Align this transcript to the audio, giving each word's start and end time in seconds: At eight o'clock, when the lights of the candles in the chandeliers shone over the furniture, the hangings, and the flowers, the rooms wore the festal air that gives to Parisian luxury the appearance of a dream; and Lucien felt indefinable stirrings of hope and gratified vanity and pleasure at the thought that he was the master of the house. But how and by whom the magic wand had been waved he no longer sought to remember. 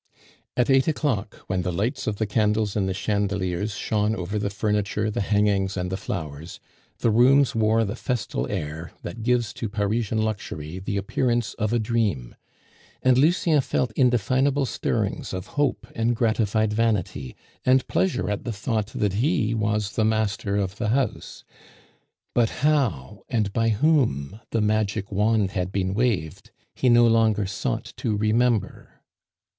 At 0.57 0.71
eight 0.71 0.87
o'clock, 0.87 1.43
when 1.45 1.61
the 1.61 1.71
lights 1.71 2.07
of 2.07 2.15
the 2.15 2.25
candles 2.25 2.75
in 2.75 2.87
the 2.87 2.91
chandeliers 2.95 3.75
shone 3.75 4.15
over 4.15 4.39
the 4.39 4.49
furniture, 4.49 5.11
the 5.11 5.21
hangings, 5.21 5.77
and 5.77 5.91
the 5.91 5.95
flowers, 5.95 6.59
the 7.01 7.11
rooms 7.11 7.53
wore 7.53 7.85
the 7.85 7.95
festal 7.95 8.47
air 8.51 8.93
that 9.03 9.21
gives 9.21 9.53
to 9.53 9.69
Parisian 9.69 10.17
luxury 10.19 10.79
the 10.79 10.97
appearance 10.97 11.53
of 11.59 11.71
a 11.71 11.77
dream; 11.77 12.35
and 13.03 13.15
Lucien 13.15 13.61
felt 13.61 13.91
indefinable 13.91 14.65
stirrings 14.65 15.33
of 15.33 15.45
hope 15.53 15.85
and 15.93 16.15
gratified 16.15 16.73
vanity 16.73 17.35
and 17.63 17.87
pleasure 17.87 18.27
at 18.27 18.43
the 18.43 18.51
thought 18.51 18.87
that 18.95 19.13
he 19.13 19.53
was 19.53 19.91
the 19.91 20.03
master 20.03 20.55
of 20.57 20.77
the 20.77 20.87
house. 20.87 21.43
But 22.33 22.49
how 22.65 23.21
and 23.29 23.53
by 23.53 23.69
whom 23.69 24.39
the 24.49 24.61
magic 24.61 25.11
wand 25.11 25.51
had 25.51 25.71
been 25.71 25.93
waved 25.93 26.49
he 26.73 26.89
no 26.89 27.05
longer 27.05 27.45
sought 27.45 27.93
to 27.97 28.17
remember. 28.17 28.99